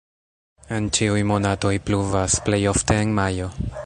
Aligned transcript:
En 0.77 0.87
ĉiuj 0.99 1.19
monatoj 1.33 1.73
pluvas, 1.89 2.39
plej 2.47 2.61
ofte 2.73 3.01
en 3.03 3.17
majo. 3.21 3.53